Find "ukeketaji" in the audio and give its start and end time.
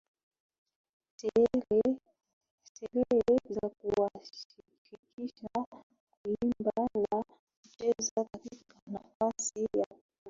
9.67-10.03